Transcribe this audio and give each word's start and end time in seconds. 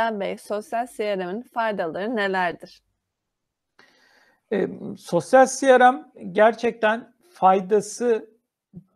Adem 0.00 0.20
Bey, 0.20 0.38
sosyal 0.38 0.86
CRM'in 0.86 1.42
faydaları 1.42 2.16
nelerdir? 2.16 2.82
E, 4.52 4.68
sosyal 4.98 5.46
CRM 5.46 6.04
gerçekten 6.32 7.12
faydası 7.30 8.30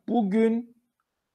bugün 0.08 0.76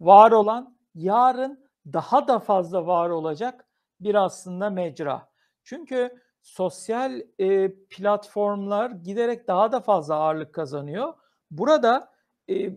var 0.01 0.31
olan, 0.31 0.75
yarın 0.95 1.65
daha 1.93 2.27
da 2.27 2.39
fazla 2.39 2.87
var 2.87 3.09
olacak 3.09 3.65
bir 3.99 4.15
aslında 4.15 4.69
mecra. 4.69 5.29
Çünkü 5.63 6.19
sosyal 6.41 7.21
e, 7.39 7.73
platformlar 7.89 8.91
giderek 8.91 9.47
daha 9.47 9.71
da 9.71 9.79
fazla 9.79 10.15
ağırlık 10.15 10.53
kazanıyor. 10.53 11.13
Burada 11.51 12.11
e, 12.49 12.69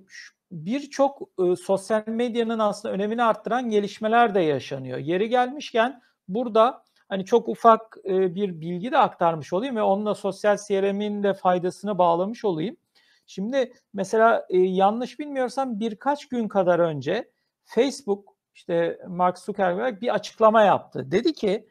birçok 0.50 1.22
e, 1.22 1.56
sosyal 1.56 2.02
medyanın 2.06 2.58
aslında 2.58 2.94
önemini 2.94 3.22
arttıran 3.22 3.70
gelişmeler 3.70 4.34
de 4.34 4.40
yaşanıyor. 4.40 4.98
Yeri 4.98 5.28
gelmişken 5.28 6.02
burada 6.34 6.84
hani 7.08 7.24
çok 7.24 7.48
ufak 7.48 7.96
e, 8.04 8.34
bir 8.34 8.60
bilgi 8.60 8.92
de 8.92 8.98
aktarmış 8.98 9.52
olayım 9.52 9.76
ve 9.76 9.82
onunla 9.82 10.14
sosyal 10.14 10.56
CRM'in 10.56 11.22
de 11.22 11.34
faydasını 11.34 11.98
bağlamış 11.98 12.44
olayım. 12.44 12.76
Şimdi 13.26 13.72
mesela 13.94 14.46
e, 14.50 14.58
yanlış 14.58 15.18
bilmiyorsam 15.18 15.80
birkaç 15.80 16.28
gün 16.28 16.48
kadar 16.48 16.78
önce 16.78 17.30
Facebook 17.64 18.36
işte 18.54 18.98
Mark 19.08 19.38
Zuckerberg 19.38 20.02
bir 20.02 20.14
açıklama 20.14 20.62
yaptı. 20.62 21.10
Dedi 21.10 21.32
ki 21.32 21.68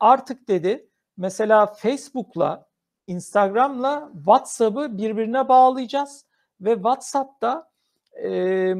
artık 0.00 0.48
dedi 0.48 0.88
mesela 1.16 1.66
Facebook'la 1.66 2.68
Instagram'la 3.06 4.10
WhatsApp'ı 4.14 4.98
birbirine 4.98 5.48
bağlayacağız 5.48 6.24
ve 6.60 6.74
WhatsApp'ta 6.74 7.70
e, 8.24 8.74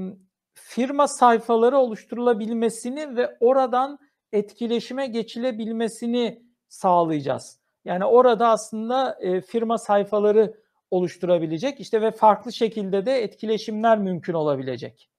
firma 0.55 1.09
sayfaları 1.09 1.79
oluşturulabilmesini 1.79 3.17
ve 3.17 3.37
oradan 3.41 3.99
etkileşime 4.33 5.07
geçilebilmesini 5.07 6.43
sağlayacağız. 6.69 7.59
Yani 7.85 8.05
orada 8.05 8.49
aslında 8.49 9.19
e, 9.21 9.41
firma 9.41 9.79
sayfaları 9.79 10.55
oluşturabilecek 10.91 11.81
işte 11.81 12.03
ve 12.03 12.11
farklı 12.11 12.53
şekilde 12.53 13.07
de 13.07 13.23
etkileşimler 13.23 13.99
mümkün 13.99 14.33
olabilecek. 14.33 15.11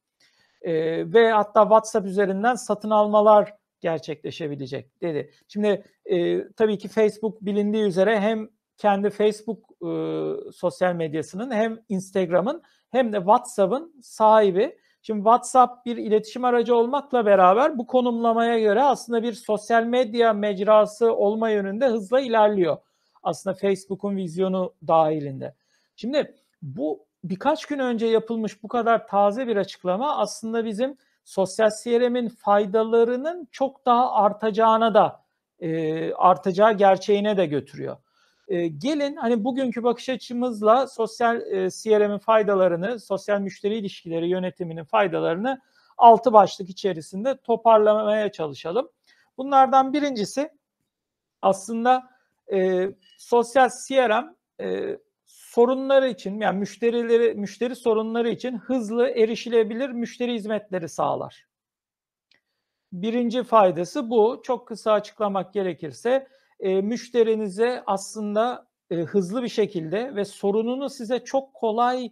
E, 0.62 0.74
ve 1.14 1.32
hatta 1.32 1.62
WhatsApp 1.62 2.08
üzerinden 2.08 2.56
satın 2.56 2.90
almalar 2.90 3.54
gerçekleşebilecek 3.80 5.02
dedi. 5.02 5.32
Şimdi 5.48 5.84
e, 6.06 6.48
tabii 6.52 6.78
ki 6.78 6.88
Facebook 6.88 7.42
bilindiği 7.42 7.84
üzere 7.84 8.20
hem 8.20 8.50
kendi 8.78 9.10
Facebook 9.10 9.70
e, 9.82 9.92
sosyal 10.52 10.94
medyasının 10.94 11.52
hem 11.52 11.80
Instagram'ın 11.90 12.64
hem 12.92 13.14
de 13.14 13.18
WhatsApp'ın 13.18 13.94
sahibi. 14.02 14.79
Şimdi 15.02 15.20
WhatsApp 15.20 15.86
bir 15.86 15.98
iletişim 15.98 16.46
aracı 16.46 16.76
olmakla 16.76 17.26
beraber 17.26 17.78
bu 17.78 17.88
konumlamaya 17.88 18.60
göre 18.60 18.84
aslında 18.84 19.24
bir 19.24 19.34
sosyal 19.34 19.84
medya 19.84 20.34
mecrası 20.34 21.14
olma 21.16 21.50
yönünde 21.50 21.88
hızla 21.88 22.20
ilerliyor. 22.20 22.78
Aslında 23.24 23.56
Facebook'un 23.56 24.16
vizyonu 24.16 24.74
dahilinde. 24.88 25.54
Şimdi 25.96 26.36
bu 26.62 27.06
birkaç 27.24 27.66
gün 27.66 27.80
önce 27.80 28.08
yapılmış 28.08 28.64
bu 28.64 28.68
kadar 28.68 29.08
taze 29.08 29.48
bir 29.48 29.56
açıklama 29.56 30.18
aslında 30.18 30.66
bizim 30.66 30.98
sosyal 31.24 31.70
CRM'in 31.84 32.30
faydalarının 32.30 33.48
çok 33.52 33.86
daha 33.86 34.12
artacağına 34.12 34.94
da 34.94 35.22
e, 35.60 36.14
artacağı 36.14 36.74
gerçeğine 36.74 37.38
de 37.38 37.46
götürüyor. 37.46 37.98
E, 38.50 38.68
gelin 38.68 39.16
hani 39.16 39.44
bugünkü 39.44 39.84
bakış 39.84 40.10
açımızla 40.10 40.88
sosyal 40.88 41.42
e, 41.42 41.70
CRM'in 41.70 42.18
faydalarını, 42.18 43.00
sosyal 43.00 43.40
müşteri 43.40 43.76
ilişkileri 43.76 44.30
yönetiminin 44.30 44.84
faydalarını 44.84 45.62
altı 45.98 46.34
başlık 46.34 46.70
içerisinde 46.70 47.38
toparlamaya 47.38 48.32
çalışalım. 48.32 48.90
Bunlardan 49.38 49.94
birincisi 49.94 50.50
aslında 51.42 52.10
e, 52.54 52.90
sosyal 53.18 53.70
CRM 53.88 54.36
e, 54.62 54.98
sorunları 55.26 56.10
için 56.10 56.40
yani 56.40 56.60
müşterileri 56.60 57.34
müşteri 57.34 57.76
sorunları 57.76 58.30
için 58.30 58.58
hızlı 58.58 59.10
erişilebilir 59.10 59.90
müşteri 59.90 60.34
hizmetleri 60.34 60.90
sağlar. 60.90 61.46
Birinci 62.92 63.44
faydası 63.44 64.10
bu. 64.10 64.42
Çok 64.44 64.68
kısa 64.68 64.92
açıklamak 64.92 65.54
gerekirse 65.54 66.28
e, 66.60 66.82
müşterinize 66.82 67.84
aslında 67.86 68.68
e, 68.92 68.96
hızlı 68.96 69.44
bir 69.44 69.50
şekilde 69.50 70.16
ve 70.16 70.26
sorununu 70.26 70.90
size 70.90 71.20
çok 71.20 71.54
kolay 71.54 72.12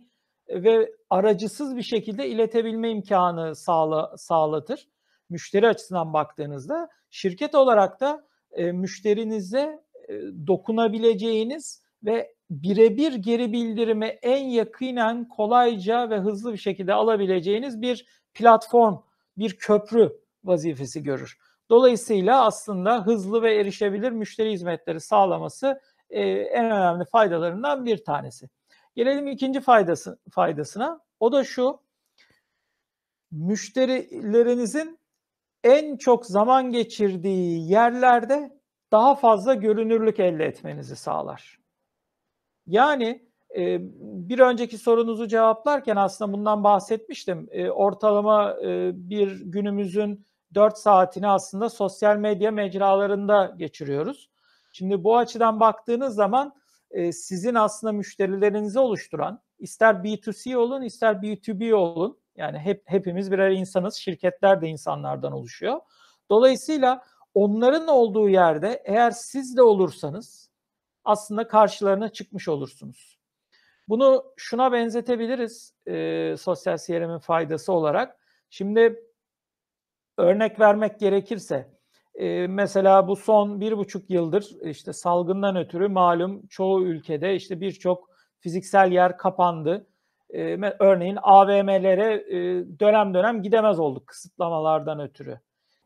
ve 0.49 0.91
aracısız 1.09 1.75
bir 1.75 1.81
şekilde 1.81 2.29
iletebilme 2.29 2.91
imkanı 2.91 3.55
sağla, 3.55 4.17
sağlatır. 4.17 4.87
Müşteri 5.29 5.67
açısından 5.67 6.13
baktığınızda 6.13 6.89
şirket 7.09 7.55
olarak 7.55 7.99
da 7.99 8.27
e, 8.51 8.71
müşterinize 8.71 9.83
e, 10.09 10.13
dokunabileceğiniz 10.47 11.83
ve 12.03 12.35
birebir 12.49 13.13
geri 13.13 13.53
bildirimi 13.53 14.05
en 14.05 14.45
yakinen 14.45 15.27
kolayca 15.27 16.09
ve 16.09 16.19
hızlı 16.19 16.53
bir 16.53 16.57
şekilde 16.57 16.93
alabileceğiniz 16.93 17.81
bir 17.81 18.05
platform, 18.33 18.95
bir 19.37 19.57
köprü 19.57 20.19
vazifesi 20.43 21.03
görür. 21.03 21.37
Dolayısıyla 21.69 22.45
aslında 22.45 23.05
hızlı 23.05 23.41
ve 23.41 23.55
erişebilir 23.55 24.11
müşteri 24.11 24.51
hizmetleri 24.51 24.99
sağlaması 24.99 25.81
e, 26.09 26.21
en 26.29 26.65
önemli 26.65 27.05
faydalarından 27.05 27.85
bir 27.85 28.03
tanesi. 28.03 28.49
Gelelim 28.95 29.27
ikinci 29.27 29.61
faydası, 29.61 30.19
faydasına. 30.31 31.01
O 31.19 31.31
da 31.31 31.43
şu. 31.43 31.79
Müşterilerinizin 33.31 34.99
en 35.63 35.97
çok 35.97 36.25
zaman 36.25 36.71
geçirdiği 36.71 37.71
yerlerde 37.71 38.59
daha 38.91 39.15
fazla 39.15 39.53
görünürlük 39.53 40.19
elde 40.19 40.45
etmenizi 40.45 40.95
sağlar. 40.95 41.59
Yani 42.67 43.27
e, 43.57 43.77
bir 44.01 44.39
önceki 44.39 44.77
sorunuzu 44.77 45.27
cevaplarken 45.27 45.95
aslında 45.95 46.33
bundan 46.33 46.63
bahsetmiştim. 46.63 47.47
E, 47.51 47.69
ortalama 47.69 48.57
e, 48.63 48.91
bir 48.93 49.41
günümüzün 49.41 50.25
4 50.55 50.77
saatini 50.77 51.27
aslında 51.27 51.69
sosyal 51.69 52.17
medya 52.17 52.51
mecralarında 52.51 53.53
geçiriyoruz. 53.57 54.29
Şimdi 54.73 55.03
bu 55.03 55.17
açıdan 55.17 55.59
baktığınız 55.59 56.15
zaman 56.15 56.53
e, 56.91 57.11
sizin 57.11 57.55
aslında 57.55 57.93
müşterilerinizi 57.93 58.79
oluşturan 58.79 59.41
ister 59.59 59.95
B2C 59.95 60.55
olun 60.55 60.81
ister 60.81 61.15
B2B 61.15 61.73
olun 61.73 62.17
yani 62.35 62.59
hep 62.59 62.83
hepimiz 62.85 63.31
birer 63.31 63.51
insanız 63.51 63.95
şirketler 63.95 64.61
de 64.61 64.67
insanlardan 64.67 65.31
oluşuyor. 65.31 65.79
Dolayısıyla 66.29 67.03
onların 67.33 67.87
olduğu 67.87 68.29
yerde 68.29 68.81
eğer 68.85 69.11
siz 69.11 69.57
de 69.57 69.61
olursanız 69.61 70.49
aslında 71.05 71.47
karşılarına 71.47 72.09
çıkmış 72.09 72.47
olursunuz. 72.47 73.17
Bunu 73.89 74.25
şuna 74.37 74.71
benzetebiliriz 74.71 75.73
e, 75.87 76.35
sosyal 76.37 76.77
CRM'in 76.77 77.17
faydası 77.17 77.73
olarak. 77.73 78.17
Şimdi 78.49 79.06
örnek 80.17 80.59
vermek 80.59 80.99
gerekirse 80.99 81.77
e, 82.17 82.47
mesela 82.47 83.07
bu 83.07 83.15
son 83.15 83.61
bir 83.61 83.77
buçuk 83.77 84.09
yıldır 84.09 84.55
işte 84.61 84.93
salgından 84.93 85.55
ötürü 85.55 85.87
malum 85.87 86.47
çoğu 86.47 86.83
ülkede 86.83 87.35
işte 87.35 87.61
birçok 87.61 88.09
fiziksel 88.39 88.91
yer 88.91 89.17
kapandı. 89.17 89.87
E, 90.29 90.57
örneğin 90.79 91.17
AVM'lere 91.21 92.13
e, 92.13 92.37
dönem 92.79 93.13
dönem 93.13 93.41
gidemez 93.41 93.79
olduk 93.79 94.07
kısıtlamalardan 94.07 94.99
ötürü. 94.99 95.39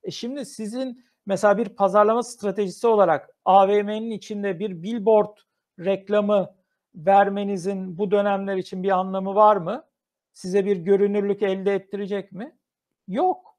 E 0.03 0.11
şimdi 0.11 0.45
sizin 0.45 1.05
mesela 1.25 1.57
bir 1.57 1.69
pazarlama 1.69 2.23
stratejisi 2.23 2.87
olarak 2.87 3.29
AVM'nin 3.45 4.11
içinde 4.11 4.59
bir 4.59 4.83
billboard 4.83 5.37
reklamı 5.79 6.55
vermenizin 6.95 7.97
bu 7.97 8.11
dönemler 8.11 8.57
için 8.57 8.83
bir 8.83 8.91
anlamı 8.91 9.35
var 9.35 9.55
mı? 9.55 9.83
Size 10.33 10.65
bir 10.65 10.77
görünürlük 10.77 11.41
elde 11.41 11.75
ettirecek 11.75 12.31
mi? 12.31 12.57
Yok. 13.07 13.50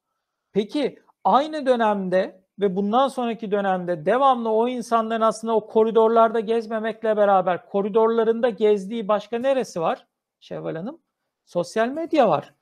Peki 0.52 0.98
aynı 1.24 1.66
dönemde 1.66 2.42
ve 2.60 2.76
bundan 2.76 3.08
sonraki 3.08 3.50
dönemde 3.50 4.06
devamlı 4.06 4.50
o 4.50 4.68
insanların 4.68 5.20
aslında 5.20 5.56
o 5.56 5.66
koridorlarda 5.66 6.40
gezmemekle 6.40 7.16
beraber 7.16 7.66
koridorlarında 7.66 8.48
gezdiği 8.48 9.08
başka 9.08 9.38
neresi 9.38 9.80
var 9.80 10.06
Şevval 10.40 10.76
Hanım? 10.76 10.98
Sosyal 11.44 11.88
medya 11.88 12.28
var. 12.28 12.54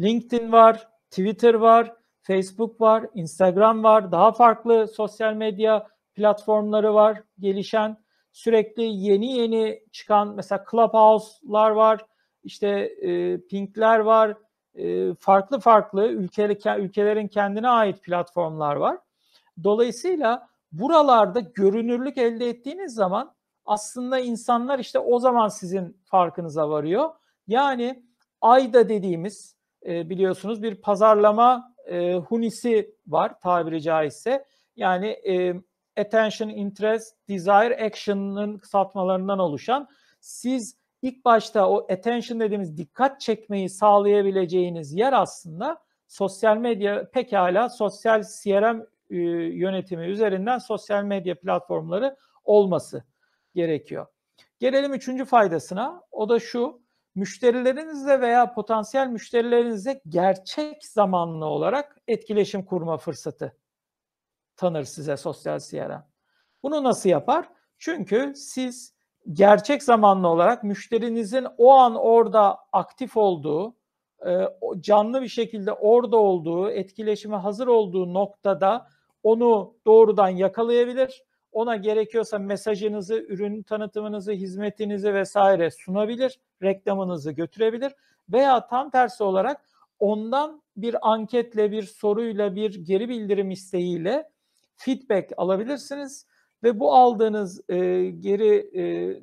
LinkedIn 0.00 0.52
var, 0.52 0.88
Twitter 1.10 1.54
var, 1.54 1.96
Facebook 2.22 2.80
var, 2.80 3.06
Instagram 3.14 3.84
var, 3.84 4.12
daha 4.12 4.32
farklı 4.32 4.88
sosyal 4.88 5.34
medya 5.34 5.86
platformları 6.14 6.94
var 6.94 7.22
gelişen. 7.38 7.96
Sürekli 8.32 8.82
yeni 8.82 9.32
yeni 9.32 9.82
çıkan 9.92 10.34
mesela 10.34 10.64
Clubhouse'lar 10.70 11.70
var, 11.70 12.06
işte 12.44 12.68
e, 13.02 13.40
Pink'ler 13.40 13.98
var, 13.98 14.36
farklı 15.18 15.60
farklı 15.60 16.08
ülkeler, 16.08 16.78
ülkelerin 16.78 17.28
kendine 17.28 17.68
ait 17.68 18.02
platformlar 18.02 18.76
var. 18.76 18.98
Dolayısıyla 19.64 20.48
buralarda 20.72 21.40
görünürlük 21.40 22.18
elde 22.18 22.48
ettiğiniz 22.48 22.94
zaman 22.94 23.34
aslında 23.66 24.18
insanlar 24.18 24.78
işte 24.78 24.98
o 24.98 25.18
zaman 25.18 25.48
sizin 25.48 25.96
farkınıza 26.04 26.70
varıyor. 26.70 27.10
Yani 27.46 28.02
ayda 28.40 28.88
dediğimiz 28.88 29.56
biliyorsunuz 29.86 30.62
bir 30.62 30.74
pazarlama 30.74 31.74
hunisi 32.28 32.94
var 33.06 33.40
tabiri 33.40 33.82
caizse. 33.82 34.44
Yani 34.76 35.18
attention, 36.00 36.48
interest, 36.48 37.28
desire, 37.28 37.86
action'ın 37.86 38.58
kısaltmalarından 38.58 39.38
oluşan 39.38 39.88
siz 40.20 40.76
ilk 41.02 41.24
başta 41.24 41.68
o 41.68 41.86
attention 41.92 42.40
dediğimiz 42.40 42.76
dikkat 42.76 43.20
çekmeyi 43.20 43.68
sağlayabileceğiniz 43.70 44.92
yer 44.92 45.12
aslında 45.12 45.82
sosyal 46.08 46.56
medya 46.56 47.10
pekala 47.10 47.68
sosyal 47.68 48.22
CRM 48.22 48.86
e, 49.10 49.16
yönetimi 49.56 50.06
üzerinden 50.06 50.58
sosyal 50.58 51.04
medya 51.04 51.40
platformları 51.40 52.16
olması 52.44 53.04
gerekiyor. 53.54 54.06
Gelelim 54.58 54.94
üçüncü 54.94 55.24
faydasına. 55.24 56.02
O 56.10 56.28
da 56.28 56.40
şu. 56.40 56.82
Müşterilerinizle 57.14 58.20
veya 58.20 58.54
potansiyel 58.54 59.06
müşterilerinizle 59.06 60.00
gerçek 60.08 60.84
zamanlı 60.84 61.44
olarak 61.44 61.96
etkileşim 62.08 62.64
kurma 62.64 62.98
fırsatı 62.98 63.56
tanır 64.56 64.84
size 64.84 65.16
sosyal 65.16 65.58
CRM. 65.58 66.02
Bunu 66.62 66.84
nasıl 66.84 67.08
yapar? 67.08 67.48
Çünkü 67.78 68.32
siz 68.36 68.91
gerçek 69.32 69.82
zamanlı 69.82 70.28
olarak 70.28 70.64
müşterinizin 70.64 71.46
o 71.58 71.72
an 71.72 71.94
orada 71.94 72.58
aktif 72.72 73.16
olduğu, 73.16 73.74
e, 74.26 74.48
canlı 74.80 75.22
bir 75.22 75.28
şekilde 75.28 75.72
orada 75.72 76.16
olduğu, 76.16 76.70
etkileşime 76.70 77.36
hazır 77.36 77.66
olduğu 77.66 78.14
noktada 78.14 78.86
onu 79.22 79.74
doğrudan 79.86 80.28
yakalayabilir. 80.28 81.24
Ona 81.52 81.76
gerekiyorsa 81.76 82.38
mesajınızı, 82.38 83.14
ürün 83.28 83.62
tanıtımınızı, 83.62 84.32
hizmetinizi 84.32 85.14
vesaire 85.14 85.70
sunabilir, 85.70 86.40
reklamınızı 86.62 87.32
götürebilir 87.32 87.92
veya 88.32 88.66
tam 88.66 88.90
tersi 88.90 89.24
olarak 89.24 89.64
ondan 89.98 90.62
bir 90.76 91.10
anketle, 91.12 91.70
bir 91.70 91.82
soruyla, 91.82 92.54
bir 92.54 92.74
geri 92.84 93.08
bildirim 93.08 93.50
isteğiyle 93.50 94.30
feedback 94.76 95.32
alabilirsiniz 95.36 96.26
ve 96.62 96.80
bu 96.80 96.94
aldığınız 96.94 97.70
e, 97.70 97.76
geri 98.04 98.70
e, 98.74 98.82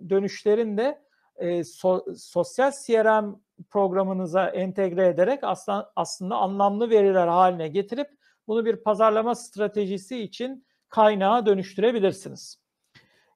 dönüşlerin 0.09 0.77
de 0.77 1.01
e, 1.35 1.63
so, 1.63 2.05
sosyal 2.17 2.71
CRM 2.71 3.35
programınıza 3.69 4.49
entegre 4.49 5.07
ederek 5.07 5.39
aslında, 5.43 5.91
aslında 5.95 6.35
anlamlı 6.35 6.89
veriler 6.89 7.27
haline 7.27 7.67
getirip 7.67 8.07
bunu 8.47 8.65
bir 8.65 8.75
pazarlama 8.75 9.35
stratejisi 9.35 10.19
için 10.19 10.65
kaynağa 10.89 11.45
dönüştürebilirsiniz. 11.45 12.59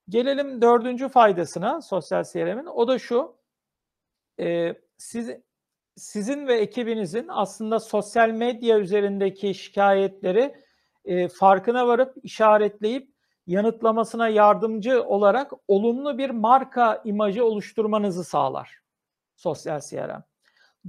Gelelim 0.09 0.61
dördüncü 0.61 1.09
faydasına 1.09 1.81
sosyal 1.81 2.23
CRM'in. 2.23 2.65
O 2.65 2.87
da 2.87 2.99
şu. 2.99 3.35
E, 4.39 4.73
siz, 4.97 5.31
sizin 5.95 6.47
ve 6.47 6.57
ekibinizin 6.57 7.25
aslında 7.29 7.79
sosyal 7.79 8.29
medya 8.29 8.79
üzerindeki 8.79 9.53
şikayetleri 9.53 10.55
e, 11.05 11.27
farkına 11.27 11.87
varıp 11.87 12.15
işaretleyip 12.23 13.12
yanıtlamasına 13.47 14.29
yardımcı 14.29 15.03
olarak 15.03 15.51
olumlu 15.67 16.17
bir 16.17 16.29
marka 16.29 17.01
imajı 17.05 17.45
oluşturmanızı 17.45 18.23
sağlar 18.23 18.79
sosyal 19.35 19.79
CRM. 19.79 20.23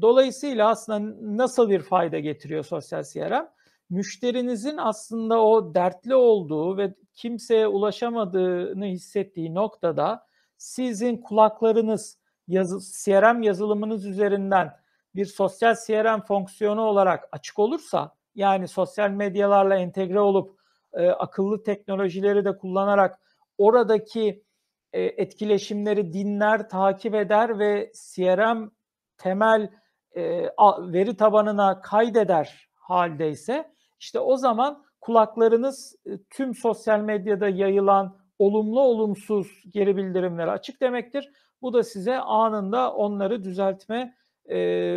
Dolayısıyla 0.01 0.69
aslında 0.69 1.17
nasıl 1.37 1.71
bir 1.71 1.81
fayda 1.81 2.19
getiriyor 2.19 2.65
sosyal 2.65 3.03
CRM? 3.03 3.49
Müşterinizin 3.91 4.77
aslında 4.77 5.43
o 5.43 5.75
dertli 5.75 6.15
olduğu 6.15 6.77
ve 6.77 6.95
kimseye 7.15 7.67
ulaşamadığını 7.67 8.85
hissettiği 8.85 9.55
noktada 9.55 10.27
sizin 10.57 11.17
kulaklarınız 11.17 12.19
yazı, 12.49 13.05
CRM 13.05 13.43
yazılımınız 13.43 14.07
üzerinden 14.07 14.77
bir 15.15 15.27
sosyal 15.27 15.75
CRM 15.87 16.21
fonksiyonu 16.21 16.81
olarak 16.81 17.29
açık 17.33 17.59
olursa 17.59 18.15
yani 18.35 18.69
sosyal 18.69 19.11
medyalarla 19.11 19.77
entegre 19.77 20.21
olup 20.21 20.59
e, 20.97 21.09
akıllı 21.09 21.63
teknolojileri 21.63 22.45
de 22.45 22.57
kullanarak 22.57 23.19
oradaki 23.59 24.45
e, 24.93 25.03
etkileşimleri 25.03 26.13
dinler, 26.13 26.69
takip 26.69 27.15
eder 27.15 27.59
ve 27.59 27.93
CRM 28.15 28.71
temel 29.17 29.71
e, 30.17 30.43
veri 30.79 31.17
tabanına 31.17 31.81
kaydeder 31.81 32.69
haldeyse 32.75 33.75
işte 34.01 34.21
o 34.21 34.37
zaman 34.37 34.85
kulaklarınız 35.01 35.97
e, 36.07 36.11
tüm 36.31 36.55
sosyal 36.55 37.01
medyada 37.01 37.49
yayılan 37.49 38.17
olumlu 38.39 38.81
olumsuz 38.81 39.63
geri 39.71 39.97
bildirimleri 39.97 40.51
açık 40.51 40.81
demektir. 40.81 41.31
Bu 41.63 41.73
da 41.73 41.83
size 41.83 42.19
anında 42.19 42.93
onları 42.93 43.45
düzeltme 43.45 44.15
e, 44.47 44.57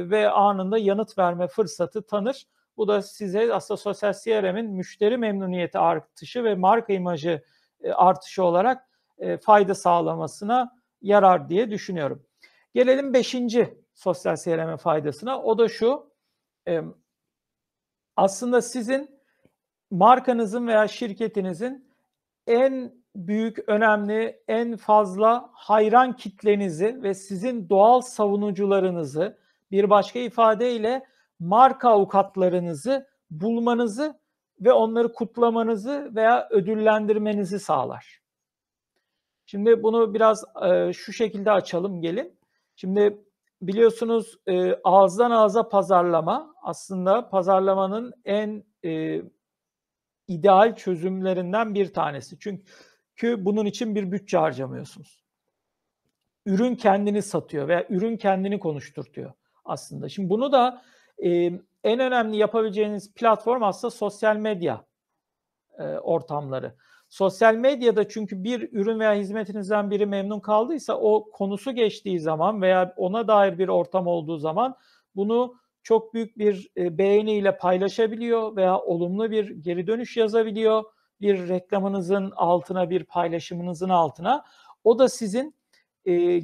ve 0.09 0.29
anında 0.29 0.77
yanıt 0.77 1.17
verme 1.17 1.47
fırsatı 1.47 2.01
tanır. 2.07 2.45
Bu 2.77 2.87
da 2.87 3.01
size 3.01 3.53
aslında 3.53 3.77
sosyal 3.77 4.13
CRM'in 4.13 4.69
müşteri 4.69 5.17
memnuniyeti 5.17 5.79
artışı 5.79 6.43
ve 6.43 6.55
marka 6.55 6.93
imajı 6.93 7.43
e, 7.81 7.91
artışı 7.91 8.43
olarak 8.43 8.89
e, 9.17 9.37
fayda 9.37 9.75
sağlamasına 9.75 10.77
yarar 11.01 11.49
diye 11.49 11.71
düşünüyorum. 11.71 12.25
Gelelim 12.73 13.13
beşinci 13.13 13.77
sosyal 13.93 14.35
CRM 14.35 14.77
faydasına. 14.77 15.41
O 15.41 15.57
da 15.57 15.67
şu. 15.67 16.17
Aslında 18.15 18.61
sizin 18.61 19.19
markanızın 19.91 20.67
veya 20.67 20.87
şirketinizin 20.87 21.89
en 22.47 22.93
büyük, 23.15 23.69
önemli, 23.69 24.43
en 24.47 24.77
fazla 24.77 25.49
hayran 25.53 26.15
kitlenizi 26.15 27.03
ve 27.03 27.13
sizin 27.13 27.69
doğal 27.69 28.01
savunucularınızı 28.01 29.39
bir 29.71 29.89
başka 29.89 30.19
ifadeyle 30.19 31.05
marka 31.39 31.89
avukatlarınızı 31.89 33.07
bulmanızı 33.31 34.19
ve 34.61 34.73
onları 34.73 35.13
kutlamanızı 35.13 36.11
veya 36.15 36.47
ödüllendirmenizi 36.51 37.59
sağlar. 37.59 38.21
Şimdi 39.45 39.83
bunu 39.83 40.13
biraz 40.13 40.43
e, 40.69 40.93
şu 40.93 41.13
şekilde 41.13 41.51
açalım 41.51 42.01
gelin. 42.01 42.39
Şimdi 42.75 43.25
biliyorsunuz 43.61 44.37
e, 44.47 44.73
ağızdan 44.83 45.31
ağza 45.31 45.69
pazarlama 45.69 46.55
aslında 46.61 47.29
pazarlamanın 47.29 48.13
en 48.25 48.63
e, 48.85 49.21
ideal 50.27 50.75
çözümlerinden 50.75 51.75
bir 51.75 51.93
tanesi. 51.93 52.39
Çünkü 52.39 53.45
bunun 53.45 53.65
için 53.65 53.95
bir 53.95 54.11
bütçe 54.11 54.37
harcamıyorsunuz. 54.37 55.23
Ürün 56.45 56.75
kendini 56.75 57.21
satıyor 57.21 57.67
veya 57.67 57.85
ürün 57.89 58.17
kendini 58.17 58.59
konuşturtuyor 58.59 59.33
aslında. 59.65 60.09
Şimdi 60.09 60.29
bunu 60.29 60.51
da 60.51 60.81
e, 61.23 61.29
en 61.83 61.99
önemli 61.99 62.37
yapabileceğiniz 62.37 63.13
platform 63.13 63.63
aslında 63.63 63.91
sosyal 63.91 64.35
medya 64.35 64.85
e, 65.79 65.83
ortamları. 65.83 66.75
Sosyal 67.09 67.55
medyada 67.55 68.07
çünkü 68.07 68.43
bir 68.43 68.73
ürün 68.73 68.99
veya 68.99 69.13
hizmetinizden 69.13 69.91
biri 69.91 70.05
memnun 70.05 70.39
kaldıysa 70.39 70.97
o 70.97 71.31
konusu 71.31 71.71
geçtiği 71.71 72.19
zaman 72.19 72.61
veya 72.61 72.93
ona 72.97 73.27
dair 73.27 73.57
bir 73.57 73.67
ortam 73.67 74.07
olduğu 74.07 74.37
zaman 74.37 74.75
bunu 75.15 75.55
çok 75.83 76.13
büyük 76.13 76.37
bir 76.37 76.69
beğeniyle 76.77 77.57
paylaşabiliyor 77.57 78.55
veya 78.55 78.79
olumlu 78.79 79.31
bir 79.31 79.49
geri 79.49 79.87
dönüş 79.87 80.17
yazabiliyor. 80.17 80.83
Bir 81.21 81.47
reklamınızın 81.47 82.31
altına, 82.35 82.89
bir 82.89 83.03
paylaşımınızın 83.03 83.89
altına. 83.89 84.45
O 84.83 84.99
da 84.99 85.09
sizin 85.09 85.55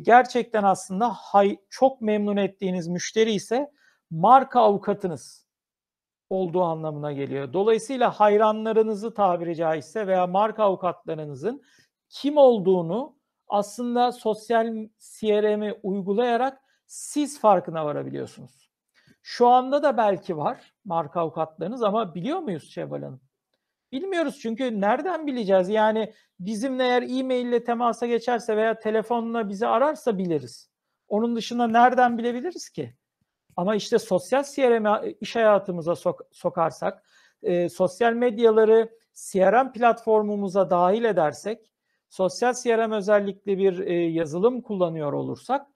gerçekten 0.02 0.64
aslında 0.64 1.10
hay, 1.10 1.58
çok 1.70 2.02
memnun 2.02 2.38
ettiğiniz 2.38 2.88
müşteri 2.88 3.32
ise 3.32 3.72
marka 4.14 4.62
avukatınız 4.62 5.48
olduğu 6.30 6.64
anlamına 6.64 7.12
geliyor. 7.12 7.54
Dolayısıyla 7.54 8.20
hayranlarınızı 8.20 9.14
tabiri 9.14 9.56
caizse 9.56 10.08
veya 10.08 10.28
marka 10.28 10.64
avukatlarınızın 10.64 11.64
kim 12.10 12.38
olduğunu 12.38 13.16
aslında 13.48 14.12
sosyal 14.12 14.88
CRM'i 15.00 15.80
uygulayarak 15.84 16.62
siz 16.86 17.40
farkına 17.40 17.86
varabiliyorsunuz. 17.86 18.72
Şu 19.22 19.48
anda 19.48 19.84
da 19.84 19.98
belki 19.98 20.38
var 20.38 20.74
marka 20.86 21.22
avukatlarınız 21.22 21.84
ama 21.84 22.16
biliyor 22.16 22.40
muyuz 22.40 22.72
Şevval 22.72 23.02
Hanım? 23.02 23.22
Bilmiyoruz 23.92 24.40
çünkü 24.40 24.82
nereden 24.82 25.28
bileceğiz? 25.28 25.70
Yani 25.70 26.14
bizimle 26.40 26.84
eğer 26.84 27.02
e-mail 27.02 27.46
ile 27.46 27.64
temasa 27.64 28.08
geçerse 28.08 28.58
veya 28.58 28.80
telefonla 28.80 29.50
bizi 29.50 29.68
ararsa 29.68 30.18
biliriz. 30.18 30.70
Onun 31.08 31.36
dışında 31.36 31.68
nereden 31.68 32.18
bilebiliriz 32.18 32.70
ki? 32.70 32.96
Ama 33.56 33.76
işte 33.76 34.00
sosyal 34.00 34.44
CRM 34.44 35.16
iş 35.22 35.36
hayatımıza 35.36 35.96
sok 35.96 36.22
sokarsak, 36.32 37.04
e, 37.44 37.70
sosyal 37.70 38.14
medyaları 38.14 38.90
CRM 39.14 39.72
platformumuza 39.72 40.70
dahil 40.70 41.04
edersek, 41.04 41.72
sosyal 42.10 42.54
CRM 42.54 42.92
özellikli 42.92 43.58
bir 43.58 43.80
e, 43.80 43.94
yazılım 43.94 44.62
kullanıyor 44.62 45.14
olursak, 45.14 45.68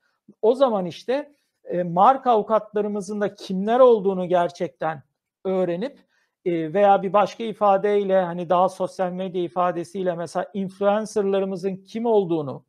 o 0.41 0.55
zaman 0.55 0.85
işte 0.85 1.35
e, 1.63 1.83
marka 1.83 2.31
avukatlarımızın 2.31 3.21
da 3.21 3.33
kimler 3.33 3.79
olduğunu 3.79 4.27
gerçekten 4.27 5.03
öğrenip 5.45 5.99
e, 6.45 6.73
veya 6.73 7.03
bir 7.03 7.13
başka 7.13 7.43
ifadeyle 7.43 8.21
hani 8.21 8.49
daha 8.49 8.69
sosyal 8.69 9.11
medya 9.11 9.43
ifadesiyle 9.43 10.15
mesela 10.15 10.51
influencerlarımızın 10.53 11.75
kim 11.75 12.05
olduğunu, 12.05 12.65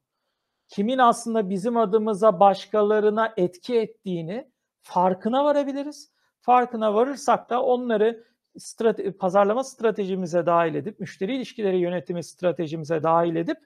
kimin 0.69 0.99
aslında 0.99 1.50
bizim 1.50 1.77
adımıza 1.77 2.41
başkalarına 2.41 3.33
etki 3.37 3.79
ettiğini 3.79 4.50
farkına 4.88 5.45
varabiliriz. 5.45 6.11
Farkına 6.40 6.95
varırsak 6.95 7.50
da 7.50 7.62
onları 7.62 8.25
strate- 8.59 9.12
pazarlama 9.12 9.64
stratejimize 9.64 10.47
dahil 10.47 10.75
edip, 10.75 11.00
müşteri 11.00 11.37
ilişkileri 11.37 11.78
yönetimi 11.78 12.25
stratejimize 12.25 13.02
dahil 13.02 13.37
edip 13.37 13.59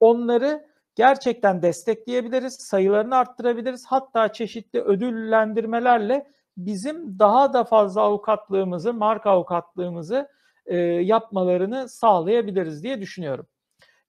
onları 0.00 0.66
gerçekten 0.94 1.62
destekleyebiliriz, 1.62 2.54
sayılarını 2.54 3.16
arttırabiliriz. 3.16 3.86
Hatta 3.86 4.32
çeşitli 4.32 4.80
ödüllendirmelerle 4.80 6.26
bizim 6.56 7.18
daha 7.18 7.52
da 7.52 7.64
fazla 7.64 8.00
avukatlığımızı, 8.00 8.92
marka 8.94 9.30
avukatlığımızı 9.30 10.28
e, 10.66 10.76
yapmalarını 10.76 11.88
sağlayabiliriz 11.88 12.82
diye 12.82 13.00
düşünüyorum. 13.00 13.46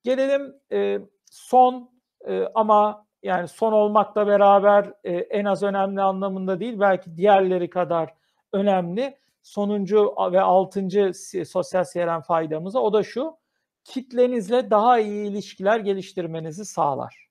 Gelelim 0.02 0.54
e, 0.72 0.98
son 1.30 1.90
e, 2.28 2.42
ama 2.54 3.05
yani 3.26 3.48
son 3.48 3.72
olmakla 3.72 4.26
beraber 4.26 4.92
e, 5.04 5.12
en 5.12 5.44
az 5.44 5.62
önemli 5.62 6.02
anlamında 6.02 6.60
değil 6.60 6.80
belki 6.80 7.16
diğerleri 7.16 7.70
kadar 7.70 8.14
önemli 8.52 9.16
sonuncu 9.42 10.14
ve 10.32 10.40
altıncı 10.40 11.12
sosyal 11.46 11.84
CRM 11.92 12.20
faydamıza 12.20 12.78
o 12.78 12.92
da 12.92 13.02
şu 13.02 13.36
kitlenizle 13.84 14.70
daha 14.70 14.98
iyi 14.98 15.30
ilişkiler 15.30 15.80
geliştirmenizi 15.80 16.64
sağlar. 16.64 17.28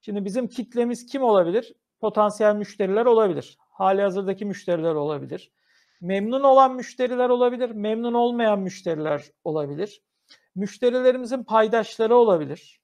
Şimdi 0.00 0.24
bizim 0.24 0.48
kitlemiz 0.48 1.06
kim 1.06 1.22
olabilir? 1.22 1.74
Potansiyel 2.00 2.54
müşteriler 2.54 3.06
olabilir. 3.06 3.58
Hali 3.70 4.02
hazırdaki 4.02 4.44
müşteriler 4.44 4.94
olabilir. 4.94 5.52
Memnun 6.00 6.42
olan 6.42 6.74
müşteriler 6.74 7.28
olabilir. 7.28 7.70
Memnun 7.70 8.14
olmayan 8.14 8.58
müşteriler 8.58 9.22
olabilir. 9.44 10.02
Müşterilerimizin 10.54 11.44
paydaşları 11.44 12.16
olabilir. 12.16 12.80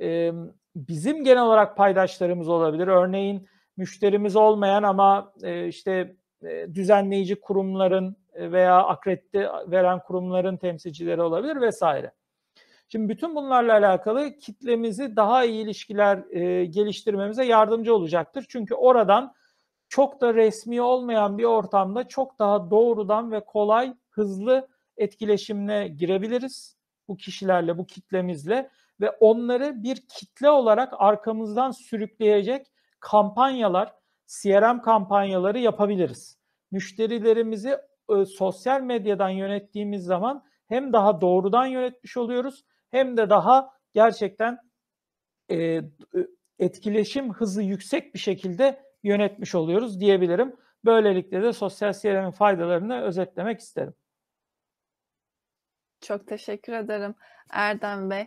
Ee, 0.00 0.32
bizim 0.76 1.24
genel 1.24 1.42
olarak 1.42 1.76
paydaşlarımız 1.76 2.48
olabilir. 2.48 2.86
Örneğin 2.88 3.48
müşterimiz 3.76 4.36
olmayan 4.36 4.82
ama 4.82 5.32
e, 5.42 5.68
işte 5.68 6.16
e, 6.42 6.74
düzenleyici 6.74 7.40
kurumların 7.40 8.16
e, 8.34 8.52
veya 8.52 8.82
akredite 8.82 9.48
veren 9.66 9.98
kurumların 9.98 10.56
temsilcileri 10.56 11.22
olabilir 11.22 11.60
vesaire. 11.60 12.12
Şimdi 12.88 13.08
bütün 13.08 13.34
bunlarla 13.34 13.72
alakalı 13.72 14.38
kitlemizi 14.38 15.16
daha 15.16 15.44
iyi 15.44 15.64
ilişkiler 15.64 16.30
e, 16.30 16.64
geliştirmemize 16.64 17.44
yardımcı 17.44 17.94
olacaktır. 17.94 18.44
Çünkü 18.48 18.74
oradan 18.74 19.34
çok 19.88 20.20
da 20.20 20.34
resmi 20.34 20.82
olmayan 20.82 21.38
bir 21.38 21.44
ortamda 21.44 22.08
çok 22.08 22.38
daha 22.38 22.70
doğrudan 22.70 23.32
ve 23.32 23.44
kolay, 23.44 23.94
hızlı 24.10 24.68
etkileşimle 24.96 25.88
girebiliriz 25.88 26.76
bu 27.08 27.16
kişilerle, 27.16 27.78
bu 27.78 27.86
kitlemizle 27.86 28.70
ve 29.00 29.10
onları 29.10 29.82
bir 29.82 29.96
kitle 29.96 30.50
olarak 30.50 30.92
arkamızdan 30.98 31.70
sürükleyecek 31.70 32.66
kampanyalar, 33.00 33.92
CRM 34.26 34.80
kampanyaları 34.80 35.58
yapabiliriz. 35.58 36.38
Müşterilerimizi 36.70 37.78
e, 38.10 38.24
sosyal 38.24 38.80
medyadan 38.80 39.28
yönettiğimiz 39.28 40.04
zaman 40.04 40.44
hem 40.68 40.92
daha 40.92 41.20
doğrudan 41.20 41.66
yönetmiş 41.66 42.16
oluyoruz 42.16 42.64
hem 42.90 43.16
de 43.16 43.30
daha 43.30 43.70
gerçekten 43.92 44.58
e, 45.50 45.80
etkileşim 46.58 47.34
hızı 47.34 47.62
yüksek 47.62 48.14
bir 48.14 48.18
şekilde 48.18 48.84
yönetmiş 49.02 49.54
oluyoruz 49.54 50.00
diyebilirim. 50.00 50.56
Böylelikle 50.84 51.42
de 51.42 51.52
sosyal 51.52 51.92
CRM'in 51.92 52.30
faydalarını 52.30 53.02
özetlemek 53.02 53.60
isterim. 53.60 53.94
Çok 56.00 56.26
teşekkür 56.26 56.72
ederim 56.72 57.14
Erdem 57.50 58.10
Bey. 58.10 58.26